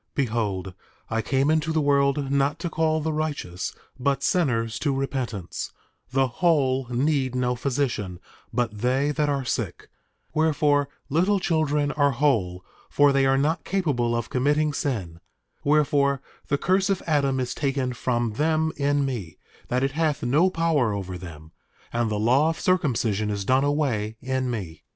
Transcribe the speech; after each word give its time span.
Behold, 0.15 0.73
I 1.11 1.21
came 1.21 1.51
into 1.51 1.71
the 1.71 1.79
world 1.79 2.31
not 2.31 2.57
to 2.57 2.71
call 2.71 3.01
the 3.01 3.13
righteous 3.13 3.71
but 3.99 4.23
sinners 4.23 4.79
to 4.79 4.95
repentance; 4.95 5.71
the 6.09 6.25
whole 6.25 6.87
need 6.89 7.35
no 7.35 7.53
physician, 7.53 8.19
but 8.51 8.75
they 8.75 9.11
that 9.11 9.29
are 9.29 9.45
sick; 9.45 9.89
wherefore, 10.33 10.89
little 11.09 11.39
children 11.39 11.91
are 11.91 12.13
whole, 12.13 12.65
for 12.89 13.11
they 13.11 13.27
are 13.27 13.37
not 13.37 13.63
capable 13.63 14.15
of 14.15 14.31
committing 14.31 14.73
sin; 14.73 15.19
wherefore 15.63 16.19
the 16.47 16.57
curse 16.57 16.89
of 16.89 17.03
Adam 17.05 17.39
is 17.39 17.53
taken 17.53 17.93
from 17.93 18.33
them 18.33 18.71
in 18.77 19.05
me, 19.05 19.37
that 19.67 19.83
it 19.83 19.91
hath 19.91 20.23
no 20.23 20.49
power 20.49 20.93
over 20.95 21.15
them; 21.15 21.51
and 21.93 22.09
the 22.09 22.15
law 22.17 22.49
of 22.49 22.59
circumcision 22.59 23.29
is 23.29 23.45
done 23.45 23.63
away 23.63 24.17
in 24.19 24.49
me. 24.49 24.81